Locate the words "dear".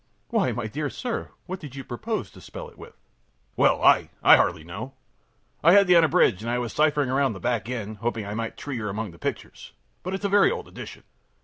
0.65-0.89